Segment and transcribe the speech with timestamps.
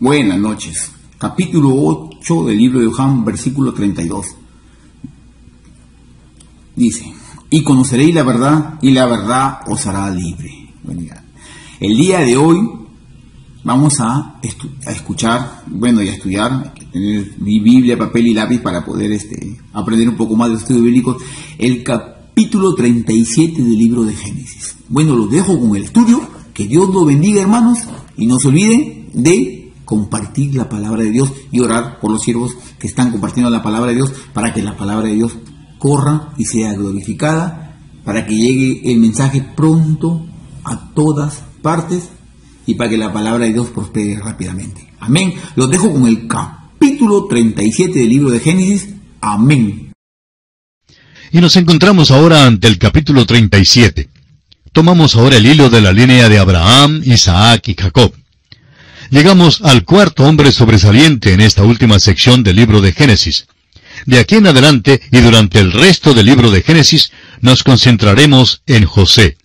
[0.00, 0.92] Buenas noches.
[1.18, 4.28] Capítulo 8 del libro de Juan, versículo 32.
[6.74, 7.12] Dice,
[7.50, 10.72] y conoceréis la verdad y la verdad os hará libre.
[11.80, 12.66] el día de hoy
[13.62, 14.40] vamos a,
[14.86, 20.08] escuchar, bueno, y a estudiar, tener mi Biblia, papel y lápiz para poder este, aprender
[20.08, 21.22] un poco más de los estudios bíblicos,
[21.58, 24.76] el capítulo 37 del libro de Génesis.
[24.88, 27.80] Bueno, los dejo con el estudio, que Dios lo bendiga hermanos,
[28.16, 29.59] y no se olviden de
[29.90, 33.90] compartir la palabra de Dios y orar por los siervos que están compartiendo la palabra
[33.90, 35.32] de Dios para que la palabra de Dios
[35.78, 40.24] corra y sea glorificada, para que llegue el mensaje pronto
[40.62, 42.10] a todas partes
[42.66, 44.92] y para que la palabra de Dios prospere rápidamente.
[45.00, 45.34] Amén.
[45.56, 48.90] Los dejo con el capítulo 37 del libro de Génesis.
[49.20, 49.92] Amén.
[51.32, 54.08] Y nos encontramos ahora ante el capítulo 37.
[54.70, 58.12] Tomamos ahora el hilo de la línea de Abraham, Isaac y Jacob.
[59.10, 63.46] Llegamos al cuarto hombre sobresaliente en esta última sección del libro de Génesis.
[64.06, 68.84] De aquí en adelante y durante el resto del libro de Génesis nos concentraremos en
[68.84, 69.36] José.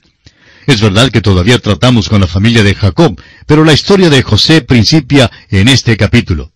[0.68, 4.62] Es verdad que todavía tratamos con la familia de Jacob, pero la historia de José
[4.62, 6.52] principia en este capítulo.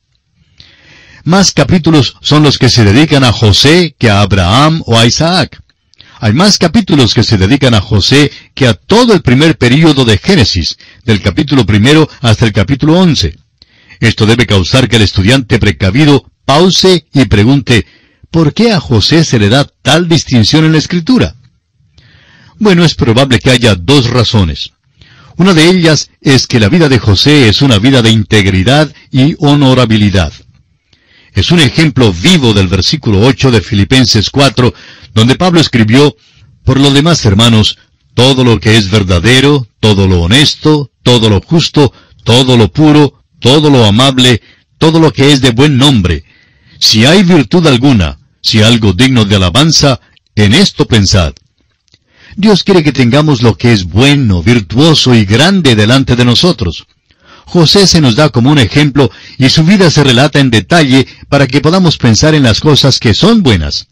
[1.23, 5.59] Más capítulos son los que se dedican a José que a Abraham o a Isaac.
[6.21, 10.17] Hay más capítulos que se dedican a José que a todo el primer período de
[10.17, 13.37] Génesis, del capítulo primero hasta el capítulo once.
[14.01, 17.85] Esto debe causar que el estudiante precavido pause y pregunte,
[18.31, 21.35] ¿por qué a José se le da tal distinción en la escritura?
[22.57, 24.71] Bueno, es probable que haya dos razones.
[25.37, 29.35] Una de ellas es que la vida de José es una vida de integridad y
[29.39, 30.33] honorabilidad.
[31.33, 34.73] Es un ejemplo vivo del versículo 8 de Filipenses 4,
[35.13, 36.15] donde Pablo escribió,
[36.63, 37.77] Por lo demás, hermanos,
[38.13, 43.69] todo lo que es verdadero, todo lo honesto, todo lo justo, todo lo puro, todo
[43.69, 44.41] lo amable,
[44.77, 46.23] todo lo que es de buen nombre.
[46.79, 49.99] Si hay virtud alguna, si algo digno de alabanza,
[50.35, 51.33] en esto pensad.
[52.35, 56.87] Dios quiere que tengamos lo que es bueno, virtuoso y grande delante de nosotros.
[57.49, 61.47] José se nos da como un ejemplo y su vida se relata en detalle para
[61.47, 63.87] que podamos pensar en las cosas que son buenas.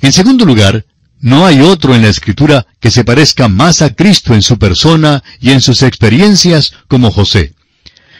[0.00, 0.86] En segundo lugar,
[1.18, 5.24] no hay otro en la Escritura que se parezca más a Cristo en su persona
[5.40, 7.54] y en sus experiencias como José.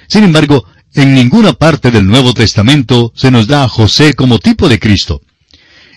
[0.08, 0.64] Sin embargo,
[0.94, 5.22] en ninguna parte del Nuevo Testamento se nos da a José como tipo de Cristo.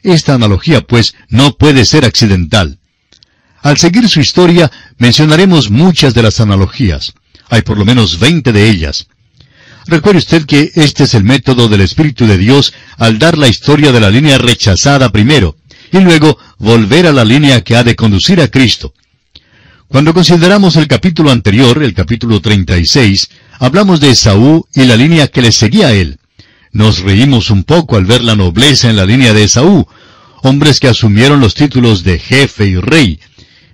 [0.04, 2.78] Esta analogía, pues, no puede ser accidental.
[3.64, 7.14] Al seguir su historia, mencionaremos muchas de las analogías.
[7.52, 9.08] Hay por lo menos veinte de ellas.
[9.86, 13.92] Recuerde usted que este es el método del Espíritu de Dios al dar la historia
[13.92, 15.58] de la línea rechazada primero,
[15.92, 18.94] y luego volver a la línea que ha de conducir a Cristo.
[19.90, 23.30] Cuando consideramos el capítulo anterior, el capítulo 36,
[23.60, 26.20] hablamos de Esaú y la línea que le seguía a él.
[26.72, 29.86] Nos reímos un poco al ver la nobleza en la línea de Esaú,
[30.44, 33.20] hombres que asumieron los títulos de jefe y rey.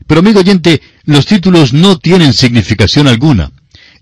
[0.08, 3.52] Pero amigo oyente, los títulos no tienen significación alguna.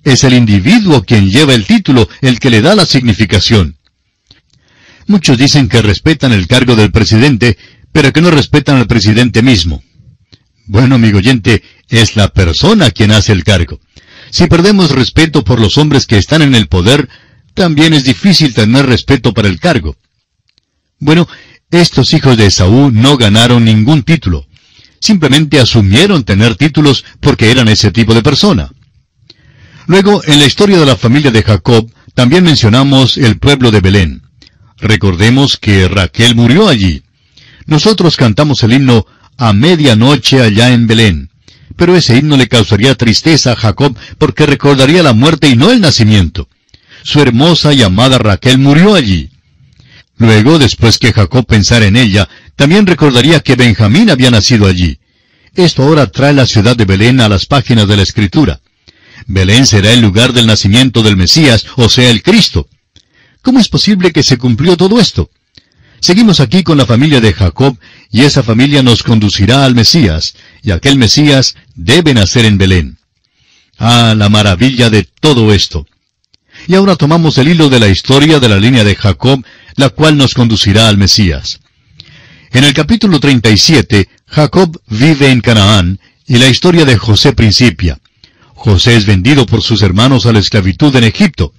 [0.06, 3.78] Es el individuo quien lleva el título el que le da la significación.
[5.08, 7.58] Muchos dicen que respetan el cargo del presidente,
[7.92, 9.84] pero que no respetan al presidente mismo.
[10.68, 13.80] Bueno, amigo oyente, es la persona quien hace el cargo.
[14.30, 17.10] Si perdemos respeto por los hombres que están en el poder,
[17.56, 19.96] también es difícil tener respeto para el cargo.
[21.00, 21.28] Bueno,
[21.72, 24.46] estos hijos de Esaú no ganaron ningún título.
[25.00, 28.72] Simplemente asumieron tener títulos porque eran ese tipo de persona.
[29.88, 34.24] Luego, en la historia de la familia de Jacob, también mencionamos el pueblo de Belén.
[34.78, 37.04] Recordemos que Raquel murió allí.
[37.66, 39.06] Nosotros cantamos el himno
[39.38, 41.30] a medianoche allá en Belén.
[41.76, 45.82] Pero ese himno le causaría tristeza a Jacob porque recordaría la muerte y no el
[45.82, 46.48] nacimiento.
[47.04, 49.30] Su hermosa y amada Raquel murió allí.
[50.18, 54.98] Luego, después que Jacob pensara en ella, también recordaría que Benjamín había nacido allí.
[55.54, 58.62] Esto ahora trae la ciudad de Belén a las páginas de la Escritura.
[59.28, 62.68] Belén será el lugar del nacimiento del Mesías, o sea, el Cristo.
[63.42, 65.30] ¿Cómo es posible que se cumplió todo esto?
[66.00, 67.78] Seguimos aquí con la familia de Jacob
[68.12, 72.98] y esa familia nos conducirá al Mesías, y aquel Mesías debe nacer en Belén.
[73.78, 75.88] Ah, la maravilla de todo esto.
[76.68, 79.44] Y ahora tomamos el hilo de la historia de la línea de Jacob,
[79.76, 81.60] la cual nos conducirá al Mesías.
[82.52, 88.00] En el capítulo 37, Jacob vive en Canaán, y la historia de José principia.
[88.56, 91.54] José es vendido por sus hermanos a la esclavitud en Egipto.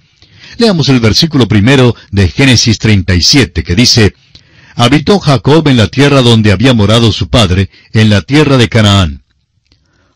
[0.57, 4.15] Leamos el versículo primero de Génesis 37, que dice,
[4.75, 9.23] Habitó Jacob en la tierra donde había morado su padre, en la tierra de Canaán.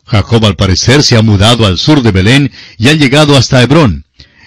[0.04, 4.04] Jacob al parecer se ha mudado al sur de Belén y ha llegado hasta Hebrón.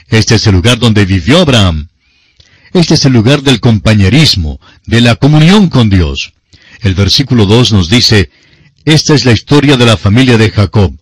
[0.08, 1.88] Este es el lugar donde vivió Abraham.
[2.74, 6.34] Este es el lugar del compañerismo, de la comunión con Dios.
[6.82, 8.30] El versículo 2 nos dice,
[8.84, 10.94] Esta es la historia de la familia de Jacob.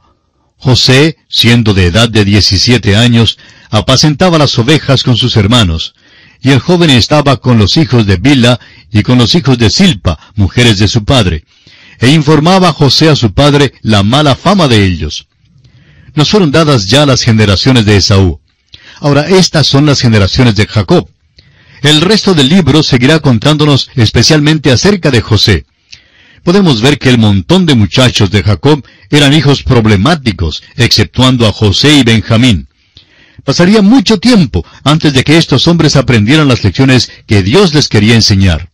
[0.64, 3.38] José, siendo de edad de 17 años,
[3.70, 5.94] apacentaba las ovejas con sus hermanos,
[6.42, 10.18] y el joven estaba con los hijos de Bila y con los hijos de Silpa,
[10.36, 11.44] mujeres de su padre,
[12.00, 15.28] e informaba a José a su padre la mala fama de ellos.
[16.16, 18.40] Nos fueron dadas ya las generaciones de Esaú.
[19.02, 21.10] Ahora estas son las generaciones de Jacob.
[21.82, 25.66] El resto del libro seguirá contándonos especialmente acerca de José.
[26.44, 32.00] Podemos ver que el montón de muchachos de Jacob eran hijos problemáticos, exceptuando a José
[32.00, 32.68] y Benjamín.
[33.46, 38.16] Pasaría mucho tiempo antes de que estos hombres aprendieran las lecciones que Dios les quería
[38.16, 38.70] enseñar.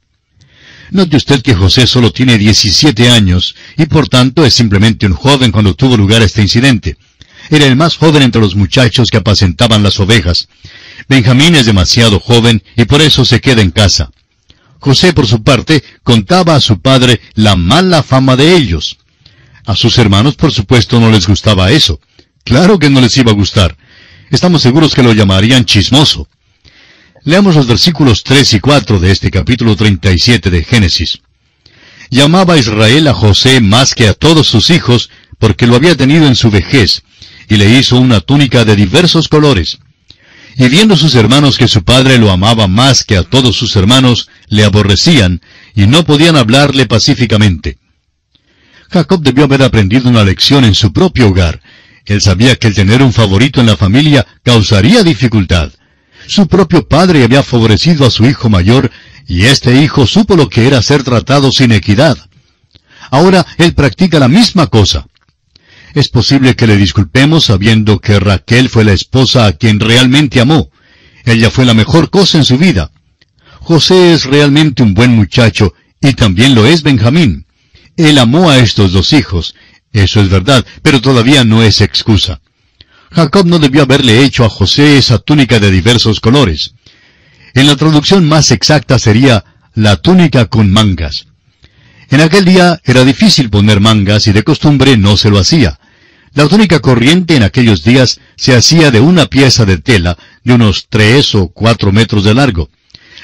[0.92, 5.52] Note usted que José solo tiene 17 años y por tanto es simplemente un joven
[5.52, 6.98] cuando tuvo lugar este incidente.
[7.52, 10.48] Era el más joven entre los muchachos que apacentaban las ovejas.
[11.08, 14.12] Benjamín es demasiado joven y por eso se queda en casa.
[14.80, 18.98] José, por su parte, contaba a su padre la mala fama de ellos.
[19.66, 22.00] A sus hermanos, por supuesto, no les gustaba eso.
[22.44, 23.78] Claro que no les iba a gustar.
[24.32, 26.28] Estamos seguros que lo llamarían chismoso.
[27.26, 31.20] Leamos los versículos 3 y 4 de este capítulo 37 de Génesis.
[32.10, 36.36] Llamaba Israel a José más que a todos sus hijos, porque lo había tenido en
[36.36, 37.04] su vejez,
[37.50, 39.80] y le hizo una túnica de diversos colores.
[40.60, 44.28] Y viendo sus hermanos que su padre lo amaba más que a todos sus hermanos,
[44.50, 45.40] le aborrecían,
[45.74, 47.78] y no podían hablarle pacíficamente.
[48.92, 51.62] Jacob debió haber aprendido una lección en su propio hogar.
[52.06, 55.72] Él sabía que el tener un favorito en la familia causaría dificultad.
[56.28, 58.92] Su propio padre había favorecido a su hijo mayor,
[59.30, 62.18] y este hijo supo lo que era ser tratado sin equidad.
[63.12, 65.08] Ahora él practica la misma cosa.
[65.94, 70.70] Es posible que le disculpemos sabiendo que Raquel fue la esposa a quien realmente amó.
[71.26, 72.92] Ella fue la mejor cosa en su vida.
[73.60, 77.46] José es realmente un buen muchacho, y también lo es Benjamín.
[77.98, 79.56] Él amó a estos dos hijos.
[79.92, 82.42] Eso es verdad, pero todavía no es excusa.
[83.12, 86.76] Jacob no debió haberle hecho a José esa túnica de diversos colores.
[87.56, 89.44] En la traducción más exacta sería
[89.74, 91.26] la túnica con mangas.
[92.12, 95.80] En aquel día era difícil poner mangas y de costumbre no se lo hacía.
[96.34, 100.88] La túnica corriente en aquellos días se hacía de una pieza de tela de unos
[100.90, 102.70] tres o cuatro metros de largo.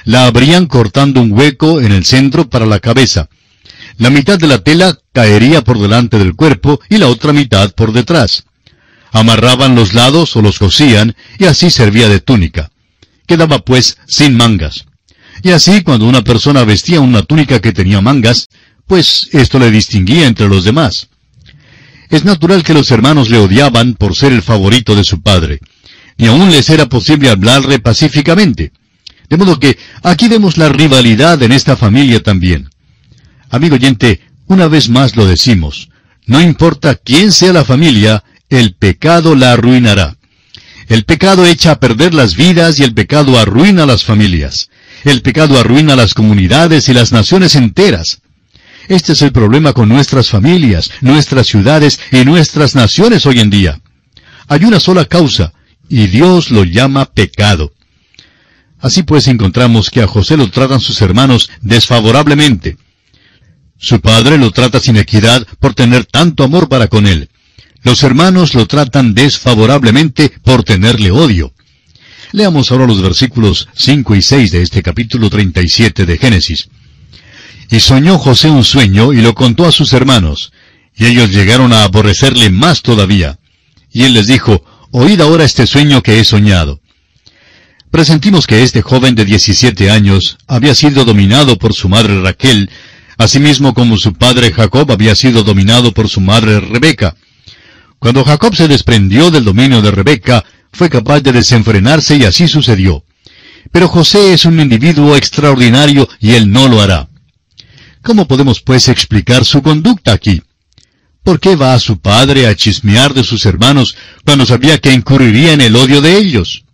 [0.04, 3.28] La abrían cortando un hueco en el centro para la cabeza.
[3.98, 7.92] La mitad de la tela caería por delante del cuerpo y la otra mitad por
[7.92, 8.44] detrás.
[9.12, 12.70] Amarraban los lados o los cosían y así servía de túnica.
[13.26, 14.86] Quedaba pues sin mangas.
[15.42, 18.48] Y así cuando una persona vestía una túnica que tenía mangas,
[18.88, 21.10] pues esto le distinguía entre los demás.
[22.10, 25.60] Es natural que los hermanos le odiaban por ser el favorito de su padre.
[26.18, 28.72] Ni aún les era posible hablarle pacíficamente.
[29.30, 32.70] De modo que aquí vemos la rivalidad en esta familia también.
[33.50, 35.90] Amigo oyente, una vez más lo decimos,
[36.28, 40.18] no importa quién sea la familia, el pecado la arruinará.
[40.88, 44.70] El pecado echa a perder las vidas y el pecado arruina las familias.
[45.04, 48.22] El pecado arruina las comunidades y las naciones enteras.
[48.88, 53.82] Este es el problema con nuestras familias, nuestras ciudades y nuestras naciones hoy en día.
[54.48, 55.54] Hay una sola causa,
[55.90, 57.74] y Dios lo llama pecado.
[58.80, 62.78] Así pues encontramos que a José lo tratan sus hermanos desfavorablemente.
[63.78, 67.30] Su padre lo trata sin equidad por tener tanto amor para con él.
[67.84, 71.54] Los hermanos lo tratan desfavorablemente por tenerle odio.
[72.32, 76.70] Leamos ahora los versículos 5 y 6 de este capítulo 37 de Génesis.
[77.70, 80.52] Y soñó José un sueño y lo contó a sus hermanos,
[80.96, 83.40] y ellos llegaron a aborrecerle más todavía.
[83.92, 86.80] Y él les dijo, Oíd ahora este sueño que he soñado.
[87.92, 92.70] Presentimos que este joven de 17 años había sido dominado por su madre Raquel,
[93.18, 97.16] asimismo como su padre Jacob había sido dominado por su madre Rebeca.
[98.00, 103.04] Cuando Jacob se desprendió del dominio de Rebeca, fue capaz de desenfrenarse y así sucedió.
[103.72, 107.08] Pero José es un individuo extraordinario y él no lo hará.
[108.06, 110.44] ¿Cómo podemos pues explicar su conducta aquí?
[111.24, 115.54] ¿Por qué va a su padre a chismear de sus hermanos cuando sabía que incurriría
[115.54, 116.66] en el odio de ellos?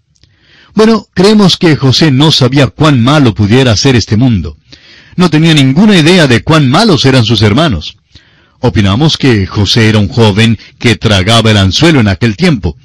[0.76, 4.58] Bueno, creemos que José no sabía cuán malo pudiera ser este mundo.
[5.16, 7.96] No tenía ninguna idea de cuán malos eran sus hermanos.
[8.60, 12.76] Opinamos que José era un joven que tragaba el anzuelo en aquel tiempo.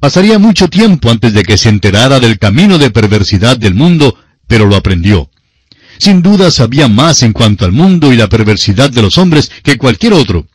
[0.00, 4.66] Pasaría mucho tiempo antes de que se enterara del camino de perversidad del mundo, pero
[4.66, 5.30] lo aprendió.
[5.98, 9.78] Sin duda sabía más en cuanto al mundo y la perversidad de los hombres que
[9.78, 10.46] cualquier otro.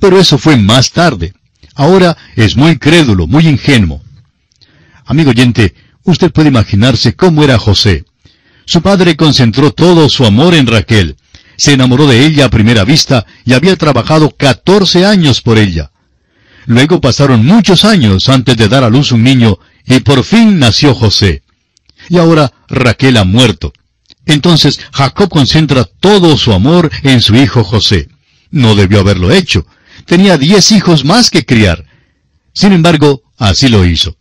[0.00, 1.34] Pero eso fue más tarde.
[1.74, 4.02] Ahora es muy crédulo, muy ingenuo.
[5.04, 5.74] Amigo oyente,
[6.04, 8.04] usted puede imaginarse cómo era José.
[8.64, 11.16] Su padre concentró todo su amor en Raquel.
[11.56, 15.90] Se enamoró de ella a primera vista y había trabajado catorce años por ella.
[16.66, 20.94] Luego pasaron muchos años antes de dar a luz un niño y por fin nació
[20.94, 21.42] José.
[22.08, 23.72] Y ahora Raquel ha muerto.
[24.26, 28.08] Entonces Jacob concentra todo su amor en su hijo José.
[28.50, 29.66] No debió haberlo hecho.
[30.04, 31.84] Tenía diez hijos más que criar.
[32.52, 34.16] Sin embargo, así lo hizo.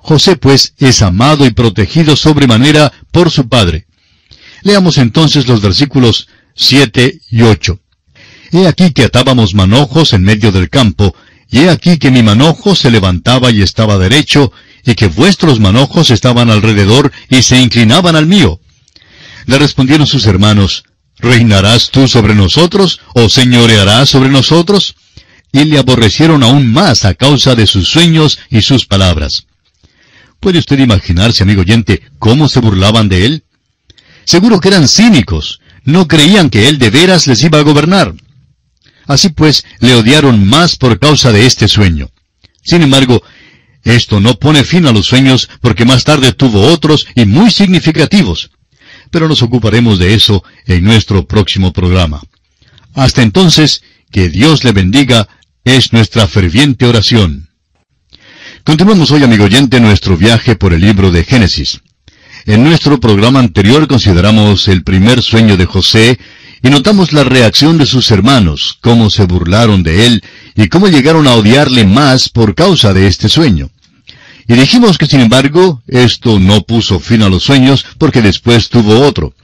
[0.00, 3.86] José pues es amado y protegido sobremanera por su padre.
[4.62, 7.78] Leamos entonces los versículos 7 y 8.
[8.52, 11.14] He aquí que atábamos manojos en medio del campo,
[11.50, 14.52] y he aquí que mi manojo se levantaba y estaba derecho,
[14.84, 18.60] y que vuestros manojos estaban alrededor y se inclinaban al mío.
[19.46, 20.84] Le respondieron sus hermanos,
[21.18, 24.96] ¿Reinarás tú sobre nosotros o señorearás sobre nosotros?
[25.52, 29.46] Y le aborrecieron aún más a causa de sus sueños y sus palabras.
[30.40, 33.44] ¿Puede usted imaginarse, amigo oyente, cómo se burlaban de él?
[34.24, 38.14] Seguro que eran cínicos, no creían que él de veras les iba a gobernar.
[39.06, 42.10] Así pues, le odiaron más por causa de este sueño.
[42.62, 43.22] Sin embargo,
[43.84, 48.50] esto no pone fin a los sueños porque más tarde tuvo otros y muy significativos.
[49.16, 52.20] Pero nos ocuparemos de eso en nuestro próximo programa.
[52.92, 55.26] Hasta entonces, que Dios le bendiga
[55.64, 57.48] es nuestra ferviente oración.
[58.62, 61.80] Continuamos hoy, amigo oyente, nuestro viaje por el libro de Génesis.
[62.44, 66.18] En nuestro programa anterior consideramos el primer sueño de José
[66.62, 70.24] y notamos la reacción de sus hermanos, cómo se burlaron de él
[70.56, 73.70] y cómo llegaron a odiarle más por causa de este sueño.
[74.48, 79.00] Y dijimos que sin embargo, esto no puso fin a los sueños porque después tuvo
[79.00, 79.34] otro.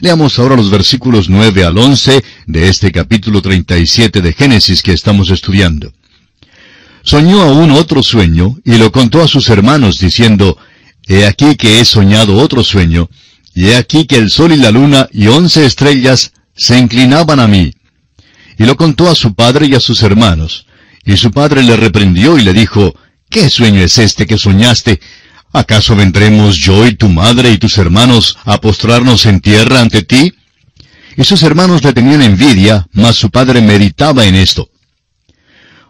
[0.00, 5.30] Leamos ahora los versículos 9 al 11 de este capítulo 37 de Génesis que estamos
[5.30, 5.92] estudiando.
[7.02, 10.56] Soñó aún otro sueño y lo contó a sus hermanos diciendo,
[11.06, 13.08] He aquí que he soñado otro sueño,
[13.54, 17.48] y he aquí que el sol y la luna y once estrellas se inclinaban a
[17.48, 17.72] mí.
[18.58, 20.66] Y lo contó a su padre y a sus hermanos.
[21.04, 22.94] Y su padre le reprendió y le dijo,
[23.32, 25.00] ¿Qué sueño es este que soñaste?
[25.54, 30.34] ¿Acaso vendremos yo y tu madre y tus hermanos a postrarnos en tierra ante ti?
[31.16, 34.68] Y sus hermanos le tenían envidia, mas su padre meditaba en esto.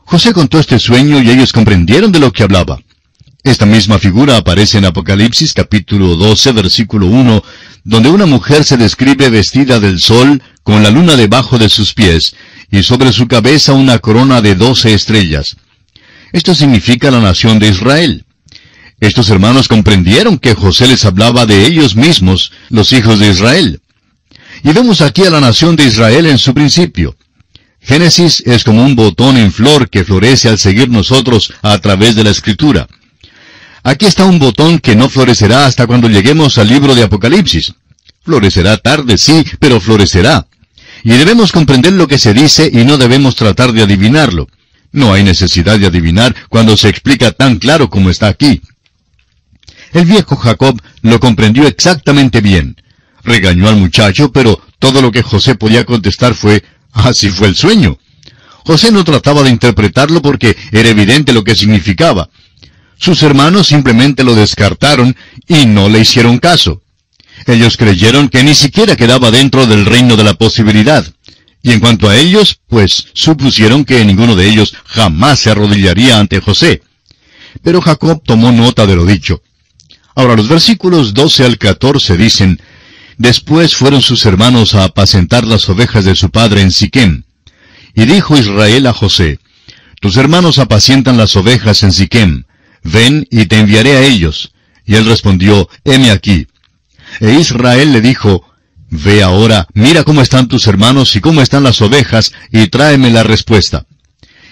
[0.05, 2.79] José contó este sueño y ellos comprendieron de lo que hablaba.
[3.43, 7.43] Esta misma figura aparece en Apocalipsis capítulo 12 versículo 1,
[7.83, 12.37] donde una mujer se describe vestida del sol, con la luna debajo de sus pies,
[12.71, 15.57] y sobre su cabeza una corona de doce estrellas.
[16.33, 18.25] Esto significa la nación de Israel.
[19.01, 23.81] Estos hermanos comprendieron que José les hablaba de ellos mismos, los hijos de Israel.
[24.65, 27.17] Y vemos aquí a la nación de Israel en su principio.
[27.81, 32.25] Génesis es como un botón en flor que florece al seguir nosotros a través de
[32.25, 32.87] la escritura.
[33.83, 37.75] Aquí está un botón que no florecerá hasta cuando lleguemos al libro de Apocalipsis.
[38.25, 40.47] Florecerá tarde, sí, pero florecerá.
[41.03, 44.49] Y debemos comprender lo que se dice y no debemos tratar de adivinarlo.
[44.93, 48.61] No hay necesidad de adivinar cuando se explica tan claro como está aquí.
[49.93, 52.77] El viejo Jacob lo comprendió exactamente bien.
[53.25, 57.99] Regañó al muchacho, pero todo lo que José podía contestar fue, así fue el sueño.
[58.65, 62.29] José no trataba de interpretarlo porque era evidente lo que significaba.
[62.97, 65.17] Sus hermanos simplemente lo descartaron
[65.49, 66.83] y no le hicieron caso.
[67.47, 71.05] Ellos creyeron que ni siquiera quedaba dentro del reino de la posibilidad.
[71.63, 76.41] Y en cuanto a ellos, pues supusieron que ninguno de ellos jamás se arrodillaría ante
[76.41, 76.83] José.
[77.63, 79.43] Pero Jacob tomó nota de lo dicho.
[80.15, 82.61] Ahora los versículos 12 al 14 dicen,
[83.19, 87.23] Después fueron sus hermanos a apacentar las ovejas de su padre en Siquem.
[87.95, 89.39] Y dijo Israel a José,
[90.01, 92.45] Tus hermanos apacientan las ovejas en Siquem
[92.83, 94.53] ven y te enviaré a ellos.
[94.85, 96.47] Y él respondió, heme aquí.
[97.21, 98.45] E Israel le dijo,
[98.95, 103.23] Ve ahora, mira cómo están tus hermanos y cómo están las ovejas, y tráeme la
[103.23, 103.87] respuesta.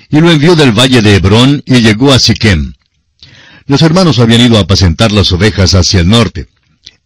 [0.09, 2.73] Y lo envió del valle de Hebrón y llegó a Siquem.
[3.67, 6.49] Los hermanos habían ido a apacentar las ovejas hacia el norte.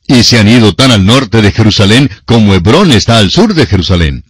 [0.07, 3.67] Y se han ido tan al norte de Jerusalén como Hebrón está al sur de
[3.67, 4.23] Jerusalén.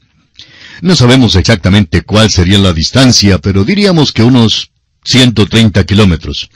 [0.80, 4.70] No sabemos exactamente cuál sería la distancia, pero diríamos que unos
[5.04, 6.49] 130 kilómetros.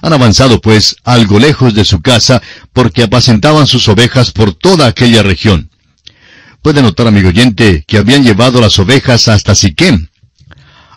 [0.00, 2.40] Han avanzado, pues, algo lejos de su casa,
[2.72, 5.70] porque apacentaban sus ovejas por toda aquella región.
[6.64, 10.06] Puede notar, amigo oyente, que habían llevado las ovejas hasta Siquem.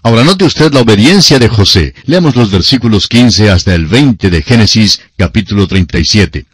[0.01, 1.93] Ahora note usted la obediencia de José.
[2.05, 6.45] Leamos los versículos 15 hasta el 20 de Génesis, capítulo 37.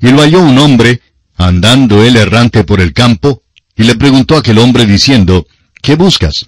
[0.00, 1.02] Y lo halló un hombre,
[1.36, 3.42] andando él errante por el campo,
[3.76, 5.46] y le preguntó a aquel hombre diciendo,
[5.82, 6.46] ¿Qué buscas?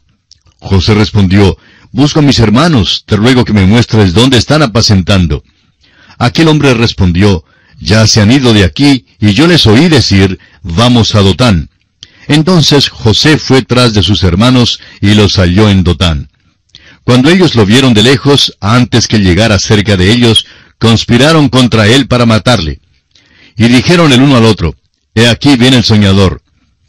[0.60, 1.58] José respondió,
[1.92, 5.44] Busco a mis hermanos, te ruego que me muestres dónde están apacentando.
[6.16, 7.44] Aquel hombre respondió,
[7.80, 11.70] Ya se han ido de aquí, y yo les oí decir, Vamos a Dotán.
[12.26, 16.28] Entonces José fue tras de sus hermanos y los halló en Dotán.
[17.04, 20.46] Cuando ellos lo vieron de lejos, antes que llegara cerca de ellos,
[20.78, 22.80] conspiraron contra él para matarle.
[23.56, 24.76] Y dijeron el uno al otro,
[25.14, 26.42] He aquí viene el soñador.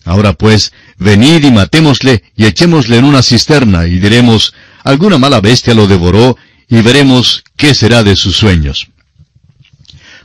[0.03, 4.53] Ahora pues, venid y matémosle y echémosle en una cisterna y diremos,
[4.84, 8.89] alguna mala bestia lo devoró y veremos qué será de sus sueños.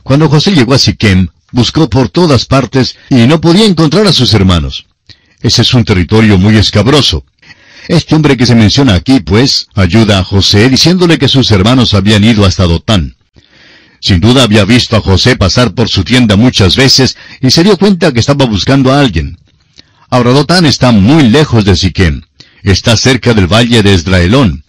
[0.05, 4.35] Cuando José llegó a Siquem, buscó por todas partes y no podía encontrar a sus
[4.35, 4.85] hermanos.
[5.41, 7.25] Ese es un territorio muy escabroso.
[7.87, 12.23] Este hombre que se menciona aquí, pues, ayuda a José diciéndole que sus hermanos habían
[12.23, 13.15] ido hasta Dotán.
[13.99, 17.75] Sin duda había visto a José pasar por su tienda muchas veces y se dio
[17.75, 19.39] cuenta que estaba buscando a alguien.
[20.11, 22.21] Ahora Dotán está muy lejos de Siquem.
[22.61, 24.65] Está cerca del valle de Esdraelón.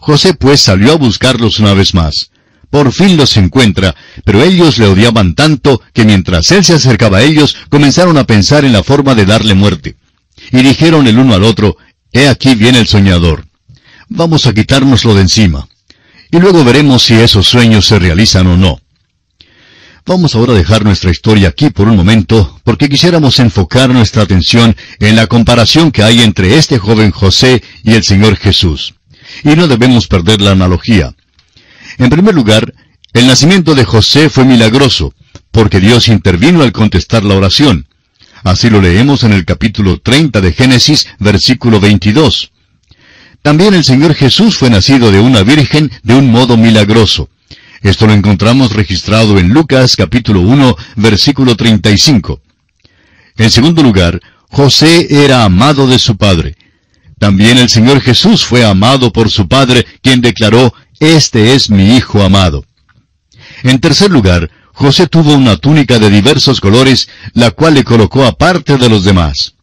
[0.00, 2.30] José pues salió a buscarlos una vez más.
[2.76, 7.22] Por fin los encuentra, pero ellos le odiaban tanto que mientras él se acercaba a
[7.22, 9.96] ellos, comenzaron a pensar en la forma de darle muerte.
[10.52, 11.78] Y dijeron el uno al otro,
[12.12, 13.46] He aquí viene el soñador.
[14.10, 15.66] Vamos a quitárnoslo de encima.
[16.30, 18.78] Y luego veremos si esos sueños se realizan o no.
[20.04, 24.76] Vamos ahora a dejar nuestra historia aquí por un momento, porque quisiéramos enfocar nuestra atención
[25.00, 28.92] en la comparación que hay entre este joven José y el Señor Jesús.
[29.44, 31.14] Y no debemos perder la analogía.
[31.98, 32.74] En primer lugar,
[33.12, 35.14] el nacimiento de José fue milagroso,
[35.50, 37.86] porque Dios intervino al contestar la oración.
[38.44, 42.52] Así lo leemos en el capítulo 30 de Génesis, versículo 22.
[43.42, 47.30] También el Señor Jesús fue nacido de una virgen de un modo milagroso.
[47.80, 52.40] Esto lo encontramos registrado en Lucas capítulo 1, versículo 35.
[53.38, 56.56] En segundo lugar, José era amado de su padre.
[57.18, 62.22] También el Señor Jesús fue amado por su padre, quien declaró, Este es mi Hijo
[62.22, 62.64] amado.
[63.62, 68.76] En tercer lugar, José tuvo una túnica de diversos colores, la cual le colocó aparte
[68.76, 69.54] de los demás.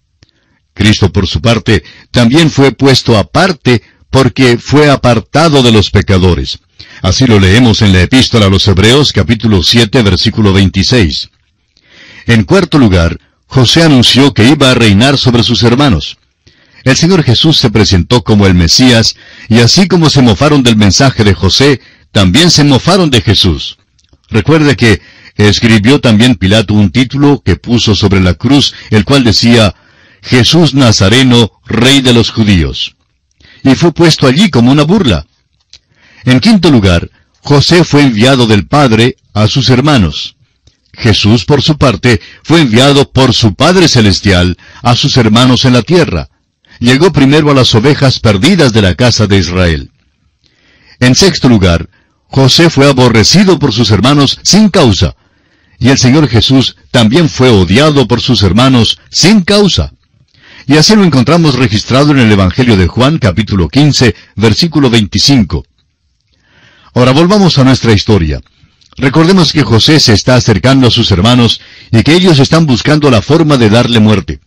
[0.74, 6.60] Cristo, por su parte, también fue puesto aparte porque fue apartado de los pecadores.
[7.02, 11.30] Así lo leemos en la epístola a los Hebreos capítulo 7 versículo 26.
[12.28, 16.17] En cuarto lugar, José anunció que iba a reinar sobre sus hermanos.
[16.84, 19.15] El Señor Jesús se presentó como el Mesías,
[19.48, 23.78] y así como se mofaron del mensaje de José, también se mofaron de Jesús.
[24.30, 25.02] Recuerde que
[25.38, 29.74] escribió también Pilato un título que puso sobre la cruz, el cual decía,
[30.22, 32.96] Jesús Nazareno, Rey de los Judíos.
[33.63, 35.26] Y fue puesto allí como una burla.
[36.26, 37.10] En quinto lugar,
[37.41, 40.36] José fue enviado del Padre a sus hermanos.
[40.93, 45.82] Jesús, por su parte, fue enviado por su Padre Celestial a sus hermanos en la
[45.82, 46.30] tierra.
[46.84, 49.89] Llegó primero a las ovejas perdidas de la casa de Israel.
[51.00, 51.88] En sexto lugar,
[52.28, 55.15] José fue aborrecido por sus hermanos sin causa,
[55.80, 59.93] y el Señor Jesús también fue odiado por sus hermanos sin causa.
[60.67, 65.63] Y así lo encontramos registrado en el Evangelio de Juan capítulo 15, versículo 25.
[66.96, 68.41] Ahora volvamos a nuestra historia.
[68.98, 73.22] Recordemos que José se está acercando a sus hermanos y que ellos están buscando la
[73.22, 74.41] forma de darle muerte.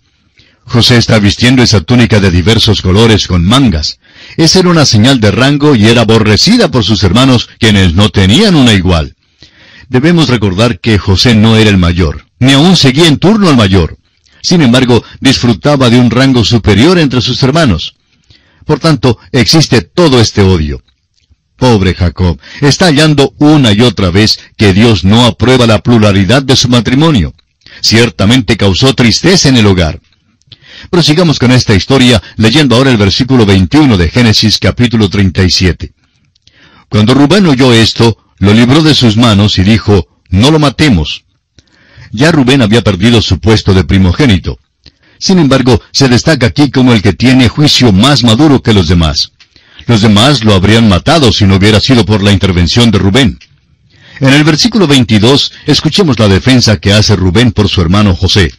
[0.68, 4.00] José está vistiendo esa túnica de diversos colores con mangas.
[4.37, 8.57] Esa era una señal de rango y era aborrecida por sus hermanos, quienes no tenían
[8.57, 9.14] una igual.
[9.88, 13.96] Debemos recordar que José no era el mayor, ni aún seguía en turno al mayor.
[14.42, 17.94] Sin embargo, disfrutaba de un rango superior entre sus hermanos.
[18.64, 20.83] Por tanto, existe todo este odio.
[21.57, 26.57] Pobre Jacob, está hallando una y otra vez que Dios no aprueba la pluralidad de
[26.57, 27.35] su matrimonio.
[27.81, 30.00] Ciertamente causó tristeza en el hogar.
[30.91, 35.93] Prosigamos con esta historia leyendo ahora el versículo 21 de Génesis capítulo 37.
[36.89, 41.25] Cuando Rubén oyó esto, lo libró de sus manos y dijo, No lo matemos.
[42.12, 44.59] Ya Rubén había perdido su puesto de primogénito.
[45.19, 49.33] Sin embargo, se destaca aquí como el que tiene juicio más maduro que los demás.
[49.87, 53.39] Los demás lo habrían matado si no hubiera sido por la intervención de Rubén.
[54.21, 58.53] En el versículo 22, escuchemos la defensa que hace Rubén por su hermano José.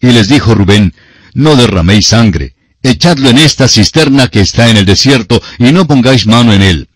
[0.00, 0.94] Y les dijo Rubén,
[1.38, 6.26] no derraméis sangre, echadlo en esta cisterna que está en el desierto, y no pongáis
[6.26, 6.88] mano en él,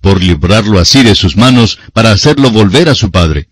[0.00, 3.48] por librarlo así de sus manos, para hacerlo volver a su padre.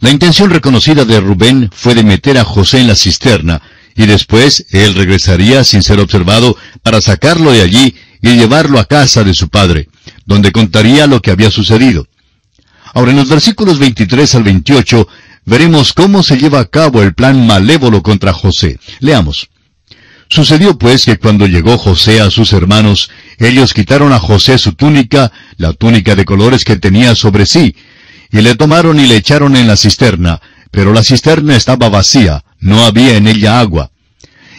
[0.00, 3.62] La intención reconocida de Rubén fue de meter a José en la cisterna,
[3.96, 9.24] y después él regresaría sin ser observado para sacarlo de allí y llevarlo a casa
[9.24, 9.88] de su padre,
[10.26, 12.06] donde contaría lo que había sucedido.
[12.92, 15.08] Ahora en los versículos 23 al 28
[15.44, 18.78] veremos cómo se lleva a cabo el plan malévolo contra José.
[19.00, 19.48] Leamos.
[20.28, 25.32] Sucedió pues que cuando llegó José a sus hermanos, ellos quitaron a José su túnica,
[25.56, 27.74] la túnica de colores que tenía sobre sí,
[28.30, 32.84] y le tomaron y le echaron en la cisterna, pero la cisterna estaba vacía, no
[32.84, 33.90] había en ella agua.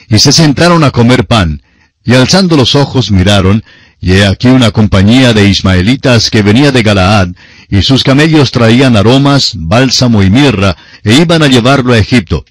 [0.09, 1.61] Y se sentaron a comer pan,
[2.03, 3.63] y alzando los ojos miraron,
[4.01, 7.29] y he aquí una compañía de ismaelitas que venía de Galaad,
[7.69, 12.45] y sus camellos traían aromas, bálsamo y mirra, e iban a llevarlo a Egipto.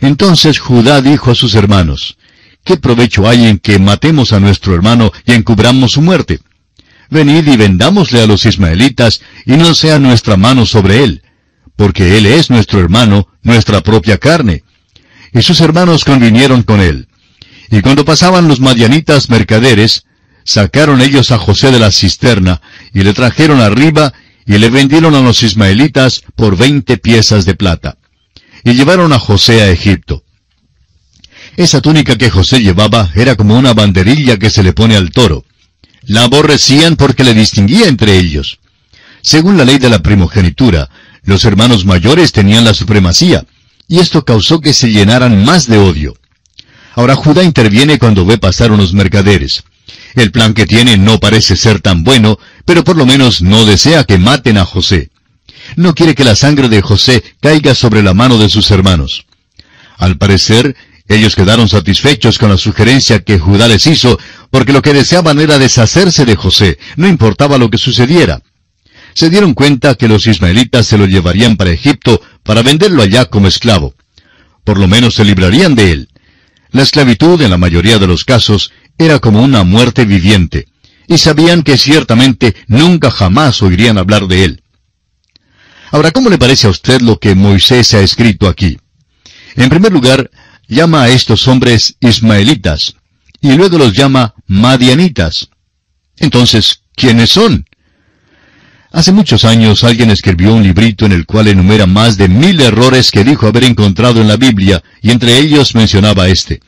[0.00, 2.16] Entonces Judá dijo a sus hermanos,
[2.66, 6.40] ¿Qué provecho hay en que matemos a nuestro hermano y encubramos su muerte?
[7.08, 11.22] Venid y vendámosle a los ismaelitas, y no sea nuestra mano sobre él,
[11.76, 14.64] porque él es nuestro hermano, nuestra propia carne.
[15.32, 17.06] Y sus hermanos convinieron con él.
[17.70, 20.04] Y cuando pasaban los madianitas mercaderes,
[20.42, 24.12] sacaron ellos a José de la cisterna, y le trajeron arriba,
[24.46, 27.98] y le vendieron a los ismaelitas por veinte piezas de plata.
[28.64, 30.22] Y llevaron a José a Egipto.
[31.56, 35.44] Esa túnica que José llevaba era como una banderilla que se le pone al toro.
[36.02, 38.58] La aborrecían porque le distinguía entre ellos.
[39.22, 40.88] Según la ley de la primogenitura,
[41.24, 43.44] los hermanos mayores tenían la supremacía,
[43.88, 46.16] y esto causó que se llenaran más de odio.
[46.94, 49.64] Ahora Judá interviene cuando ve pasar unos mercaderes.
[50.14, 54.04] El plan que tiene no parece ser tan bueno, pero por lo menos no desea
[54.04, 55.10] que maten a José.
[55.76, 59.26] No quiere que la sangre de José caiga sobre la mano de sus hermanos.
[59.98, 60.76] Al parecer,
[61.08, 64.18] ellos quedaron satisfechos con la sugerencia que Judá les hizo,
[64.50, 68.42] porque lo que deseaban era deshacerse de José, no importaba lo que sucediera.
[69.14, 73.48] Se dieron cuenta que los ismaelitas se lo llevarían para Egipto para venderlo allá como
[73.48, 73.94] esclavo.
[74.64, 76.08] Por lo menos se librarían de él.
[76.70, 80.68] La esclavitud, en la mayoría de los casos, era como una muerte viviente,
[81.06, 84.62] y sabían que ciertamente nunca jamás oirían hablar de él.
[85.92, 88.78] Ahora, ¿cómo le parece a usted lo que Moisés ha escrito aquí?
[89.54, 90.30] En primer lugar,
[90.68, 92.96] llama a estos hombres ismaelitas,
[93.40, 95.48] y luego los llama madianitas.
[96.18, 97.66] Entonces, ¿quiénes son?
[98.92, 103.10] Hace muchos años alguien escribió un librito en el cual enumera más de mil errores
[103.10, 106.60] que dijo haber encontrado en la Biblia, y entre ellos mencionaba este.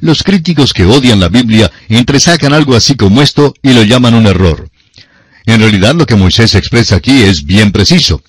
[0.00, 4.26] Los críticos que odian la Biblia entresacan algo así como esto y lo llaman un
[4.26, 4.70] error.
[5.46, 8.22] En realidad lo que Moisés expresa aquí es bien preciso.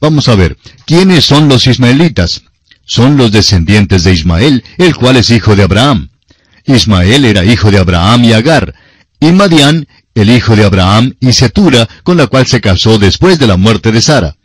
[0.00, 2.42] Vamos a ver, ¿quiénes son los ismaelitas?
[2.84, 6.08] Son los descendientes de Ismael, el cual es hijo de Abraham.
[6.64, 8.74] Ismael era hijo de Abraham y Agar,
[9.20, 13.46] y Madián, el hijo de Abraham y Setura, con la cual se casó después de
[13.46, 14.36] la muerte de Sara.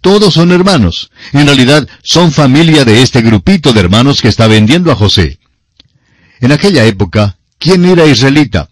[0.00, 1.10] Todos son hermanos.
[1.32, 5.38] En realidad, son familia de este grupito de hermanos que está vendiendo a José.
[6.40, 8.68] En aquella época, ¿quién era israelita?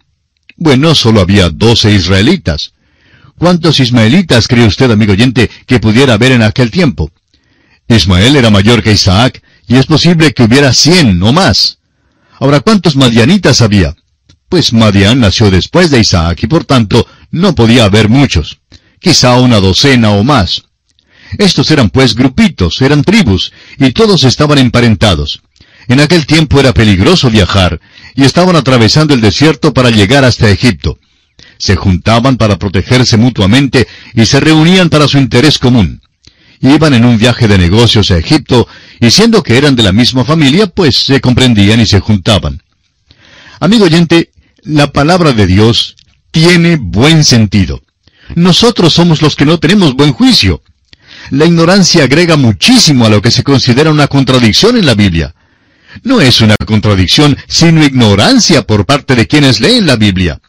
[0.57, 2.72] Bueno, solo había doce israelitas.
[3.38, 7.11] ¿Cuántos ismaelitas cree usted, amigo oyente, que pudiera haber en aquel tiempo?
[7.88, 11.79] Ismael era mayor que Isaac, y es posible que hubiera cien o más.
[12.38, 13.94] Ahora, ¿cuántos madianitas había?
[14.48, 18.59] Pues Madian nació después de Isaac y por tanto no podía haber muchos,
[19.00, 20.62] quizá una docena o más.
[21.38, 25.42] Estos eran pues grupitos, eran tribus, y todos estaban emparentados.
[25.88, 27.81] En aquel tiempo era peligroso viajar,
[28.14, 30.99] y estaban atravesando el desierto para llegar hasta Egipto.
[31.59, 36.03] Se juntaban para protegerse mutuamente y se reunían para su interés común.
[36.61, 38.66] Iban en un viaje de negocios a Egipto,
[39.01, 42.62] y siendo que eran de la misma familia, pues se comprendían y se juntaban.
[43.61, 45.96] Amigo oyente, la palabra de Dios
[46.33, 47.83] tiene buen sentido.
[48.35, 50.62] Nosotros somos los que no tenemos buen juicio.
[51.31, 55.36] La ignorancia agrega muchísimo a lo que se considera una contradicción en la Biblia.
[56.02, 60.40] No es una contradicción, sino ignorancia por parte de quienes leen la Biblia.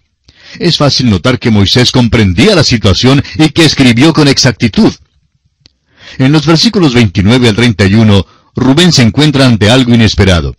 [0.60, 4.93] Es fácil notar que Moisés comprendía la situación y que escribió con exactitud.
[6.17, 10.55] En los versículos 29 al 31, Rubén se encuentra ante algo inesperado.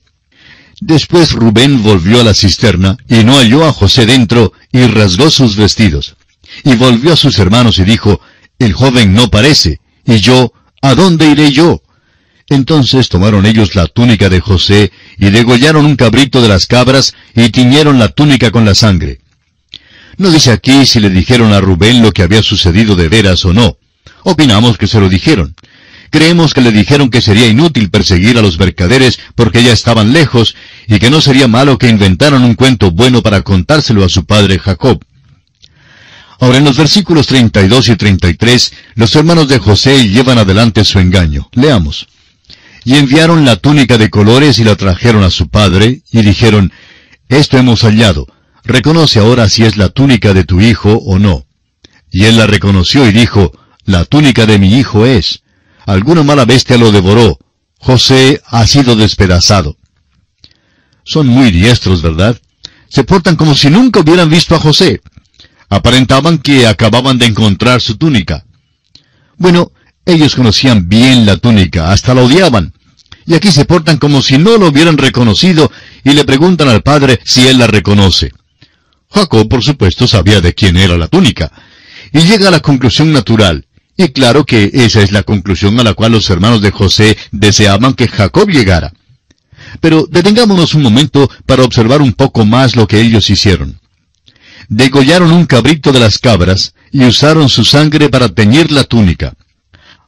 [0.81, 5.57] Después Rubén volvió a la cisterna y no halló a José dentro y rasgó sus
[5.57, 6.16] vestidos.
[6.64, 8.20] Y volvió a sus hermanos y dijo,
[8.59, 11.83] El joven no parece, y yo, ¿a dónde iré yo?
[12.50, 17.50] Entonces tomaron ellos la túnica de José y degollaron un cabrito de las cabras y
[17.50, 19.20] tiñeron la túnica con la sangre.
[20.16, 23.52] No dice aquí si le dijeron a Rubén lo que había sucedido de veras o
[23.52, 23.76] no.
[24.24, 25.54] Opinamos que se lo dijeron.
[26.11, 30.56] Creemos que le dijeron que sería inútil perseguir a los mercaderes porque ya estaban lejos
[30.87, 34.58] y que no sería malo que inventaran un cuento bueno para contárselo a su padre
[34.58, 35.04] Jacob.
[36.40, 41.50] Ahora en los versículos 32 y 33, los hermanos de José llevan adelante su engaño.
[41.52, 42.08] Leamos.
[42.85, 46.73] Y enviaron la túnica de colores y la trajeron a su padre, y dijeron,
[47.29, 48.27] Esto hemos hallado.
[48.64, 51.47] Reconoce ahora si es la túnica de tu hijo o no.
[52.11, 53.53] Y él la reconoció y dijo,
[53.85, 55.43] La túnica de mi hijo es.
[55.87, 57.38] Alguna mala bestia lo devoró.
[57.79, 59.77] José ha sido despedazado.
[61.05, 62.38] Son muy diestros, ¿verdad?
[62.88, 65.01] Se portan como si nunca hubieran visto a José.
[65.71, 68.45] Aparentaban que acababan de encontrar su túnica.
[69.37, 69.73] Bueno,
[70.09, 72.73] ellos conocían bien la túnica, hasta la odiaban.
[73.27, 75.71] Y aquí se portan como si no lo hubieran reconocido
[76.03, 78.33] y le preguntan al padre si él la reconoce.
[79.11, 81.53] Jacob, por supuesto, sabía de quién era la túnica,
[82.12, 83.66] y llega a la conclusión natural.
[83.99, 87.92] Y claro que esa es la conclusión a la cual los hermanos de José deseaban
[87.92, 88.94] que Jacob llegara.
[89.81, 93.79] Pero detengámonos un momento para observar un poco más lo que ellos hicieron.
[94.68, 99.35] Degollaron un cabrito de las cabras y usaron su sangre para teñir la túnica.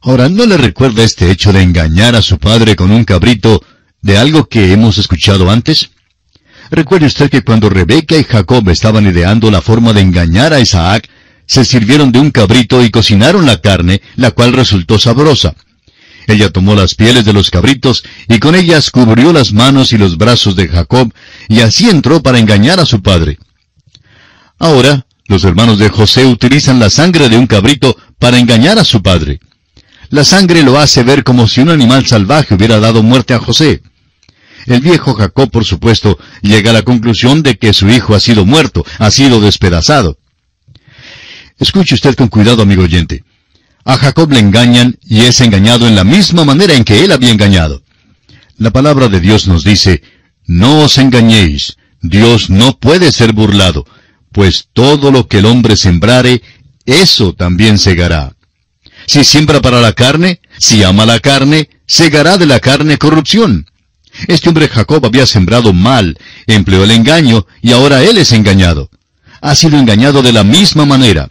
[0.03, 3.63] Ahora, ¿no le recuerda este hecho de engañar a su padre con un cabrito
[4.01, 5.91] de algo que hemos escuchado antes?
[6.71, 11.07] Recuerde usted que cuando Rebeca y Jacob estaban ideando la forma de engañar a Isaac,
[11.45, 15.53] se sirvieron de un cabrito y cocinaron la carne, la cual resultó sabrosa.
[16.25, 20.17] Ella tomó las pieles de los cabritos y con ellas cubrió las manos y los
[20.17, 21.13] brazos de Jacob,
[21.47, 23.37] y así entró para engañar a su padre.
[24.57, 29.03] Ahora, los hermanos de José utilizan la sangre de un cabrito para engañar a su
[29.03, 29.39] padre.
[30.11, 33.81] La sangre lo hace ver como si un animal salvaje hubiera dado muerte a José.
[34.65, 38.45] El viejo Jacob, por supuesto, llega a la conclusión de que su hijo ha sido
[38.45, 40.17] muerto, ha sido despedazado.
[41.57, 43.23] Escuche usted con cuidado, amigo oyente.
[43.85, 47.31] A Jacob le engañan y es engañado en la misma manera en que él había
[47.31, 47.81] engañado.
[48.57, 50.03] La palabra de Dios nos dice,
[50.45, 53.85] No os engañéis, Dios no puede ser burlado,
[54.33, 56.41] pues todo lo que el hombre sembrare,
[56.85, 58.33] eso también segará.
[59.07, 63.67] Si siembra para la carne, si ama la carne, segará de la carne corrupción.
[64.27, 68.89] Este hombre Jacob había sembrado mal, empleó el engaño, y ahora él es engañado.
[69.41, 71.29] Ha sido engañado de la misma manera.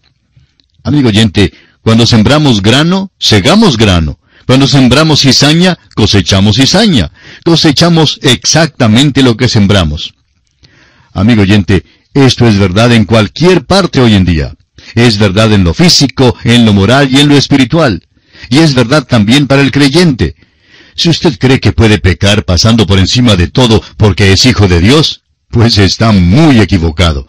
[0.83, 1.53] Amigo oyente,
[1.83, 4.19] cuando sembramos grano, segamos grano.
[4.47, 7.13] Cuando sembramos cizaña, cosechamos cizaña.
[7.45, 10.15] Cosechamos exactamente lo que sembramos.
[11.13, 14.55] Amigo oyente, esto es verdad en cualquier parte hoy en día.
[14.95, 18.07] Es verdad en lo físico, en lo moral y en lo espiritual.
[18.49, 20.35] Y es verdad también para el creyente.
[20.95, 24.81] Si usted cree que puede pecar pasando por encima de todo porque es hijo de
[24.81, 27.27] Dios, pues está muy equivocado.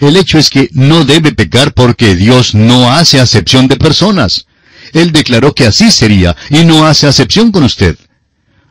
[0.00, 4.46] El hecho es que no debe pecar porque Dios no hace acepción de personas.
[4.92, 7.98] Él declaró que así sería y no hace acepción con usted.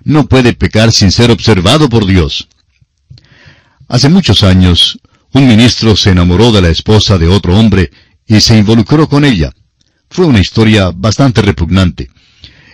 [0.03, 2.47] No puede pecar sin ser observado por Dios.
[3.89, 4.99] Hace muchos años,
[5.33, 7.91] un ministro se enamoró de la esposa de otro hombre
[8.27, 9.51] y se involucró con ella.
[10.09, 12.09] Fue una historia bastante repugnante.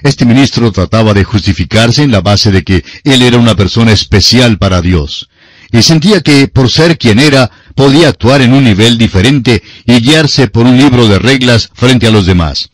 [0.03, 4.57] Este ministro trataba de justificarse en la base de que él era una persona especial
[4.57, 5.29] para Dios,
[5.71, 10.47] y sentía que, por ser quien era, podía actuar en un nivel diferente y guiarse
[10.47, 12.69] por un libro de reglas frente a los demás.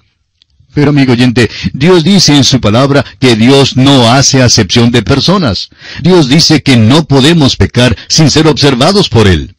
[0.73, 5.69] Pero amigo oyente, Dios dice en su palabra que Dios no hace acepción de personas.
[6.01, 9.55] Dios dice que no podemos pecar sin ser observados por Él.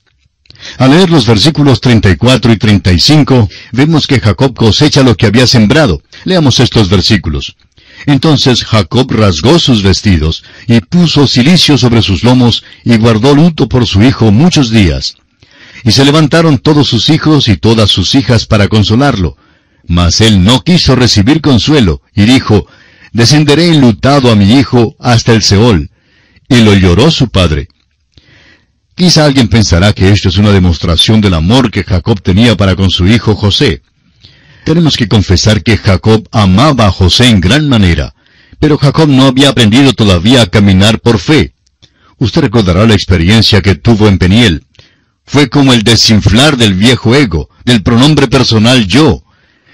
[0.79, 6.03] Al leer los versículos 34 y 35, vemos que Jacob cosecha lo que había sembrado.
[6.25, 7.57] Leamos estos versículos.
[8.07, 13.87] Entonces Jacob rasgó sus vestidos, y puso cilicio sobre sus lomos, y guardó luto por
[13.87, 15.17] su hijo muchos días.
[15.85, 19.37] Y se levantaron todos sus hijos y todas sus hijas para consolarlo.
[19.87, 22.67] Mas él no quiso recibir consuelo, y dijo,
[23.13, 25.91] Descenderé enlutado a mi hijo hasta el Seol.
[26.49, 27.69] Y lo lloró su padre.
[29.01, 32.91] Quizá alguien pensará que esto es una demostración del amor que Jacob tenía para con
[32.91, 33.81] su hijo José.
[34.67, 38.15] Tenemos que confesar que Jacob amaba a José en gran manera,
[38.59, 41.55] pero Jacob no había aprendido todavía a caminar por fe.
[42.19, 44.67] Usted recordará la experiencia que tuvo en Peniel.
[45.25, 49.25] Fue como el desinflar del viejo ego, del pronombre personal yo.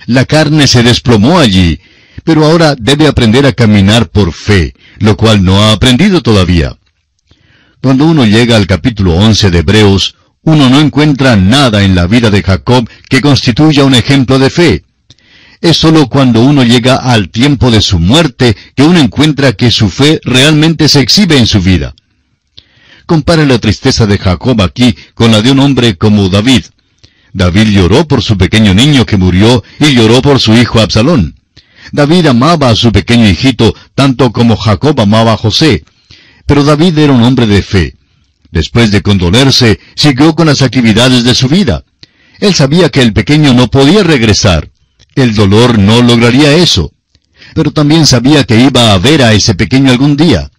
[0.06, 1.80] La carne se desplomó allí,
[2.22, 6.76] pero ahora debe aprender a caminar por fe, lo cual no ha aprendido todavía.
[7.82, 12.30] Cuando uno llega al capítulo 11 de Hebreos, uno no encuentra nada en la vida
[12.30, 14.84] de Jacob que constituya un ejemplo de fe.
[15.60, 19.88] Es sólo cuando uno llega al tiempo de su muerte que uno encuentra que su
[19.88, 21.94] fe realmente se exhibe en su vida.
[23.06, 26.64] Compare la tristeza de Jacob aquí con la de un hombre como David.
[27.32, 31.36] David lloró por su pequeño niño que murió y lloró por su hijo Absalón.
[31.92, 35.84] David amaba a su pequeño hijito tanto como Jacob amaba a José.
[36.46, 37.96] Pero David era un hombre de fe.
[38.50, 41.85] Después de condolerse, siguió con las actividades de su vida.
[42.38, 44.70] Él sabía que el pequeño no podía regresar.
[45.14, 46.92] El dolor no lograría eso.
[47.54, 50.50] Pero también sabía que iba a ver a ese pequeño algún día.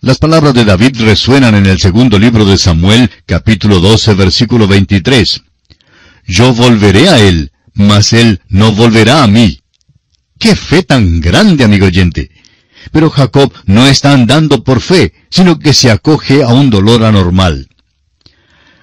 [0.00, 5.42] Las palabras de David resuenan en el segundo libro de Samuel, capítulo 12, versículo 23.
[6.26, 9.60] Yo volveré a él, mas él no volverá a mí.
[10.38, 12.29] ¡Qué fe tan grande, amigo oyente!
[12.92, 17.68] Pero Jacob no está andando por fe, sino que se acoge a un dolor anormal.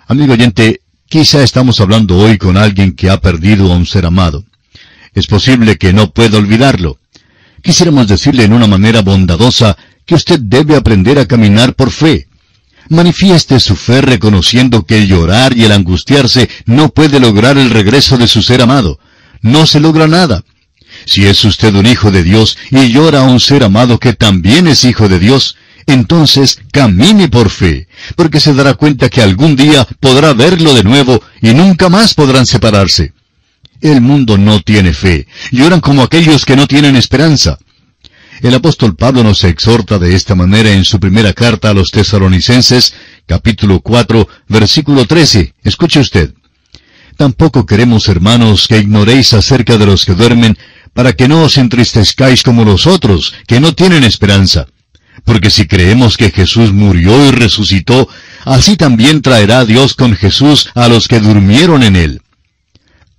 [0.08, 4.46] Amigo oyente, quizá estamos hablando hoy con alguien que ha perdido a un ser amado.
[5.14, 7.00] Es posible que no pueda olvidarlo.
[7.62, 12.28] Quisiéramos decirle en una manera bondadosa que usted debe aprender a caminar por fe.
[12.90, 18.18] Manifieste su fe reconociendo que el llorar y el angustiarse no puede lograr el regreso
[18.18, 19.00] de su ser amado.
[19.42, 20.44] No se logra nada.
[21.06, 24.68] Si es usted un hijo de Dios y llora a un ser amado que también
[24.68, 25.56] es hijo de Dios,
[25.86, 31.24] entonces camine por fe, porque se dará cuenta que algún día podrá verlo de nuevo
[31.42, 33.14] y nunca más podrán separarse.
[33.80, 37.58] El mundo no tiene fe, lloran como aquellos que no tienen esperanza.
[38.42, 42.94] El apóstol Pablo nos exhorta de esta manera en su primera carta a los tesalonicenses,
[43.26, 45.56] capítulo 4, versículo 13.
[45.64, 46.34] Escuche usted.
[47.16, 50.56] Tampoco queremos, hermanos, que ignoréis acerca de los que duermen,
[50.98, 54.66] para que no os entristezcáis como los otros, que no tienen esperanza.
[55.26, 58.10] Porque si creemos que Jesús murió y resucitó,
[58.46, 62.22] así también traerá Dios con Jesús a los que durmieron en él.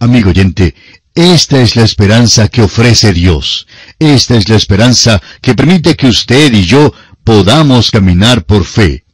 [0.01, 0.75] Amigo oyente,
[1.15, 3.69] esta es la esperanza que ofrece Dios.
[4.01, 9.05] Esta es la esperanza que permite que usted y yo podamos caminar por fe.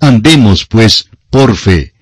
[0.00, 1.92] Andemos, pues, por fe.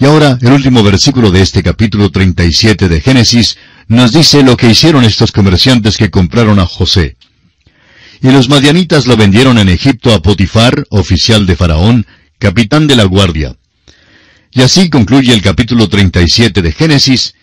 [0.00, 3.56] Y ahora, el último versículo de este capítulo 37 de Génesis
[3.88, 7.16] nos dice lo que hicieron estos comerciantes que compraron a José.
[8.20, 12.06] Y los madianitas lo vendieron en Egipto a Potifar, oficial de Faraón,
[12.38, 13.56] capitán de la guardia.
[14.50, 17.34] Y así concluye el capítulo 37 de Génesis,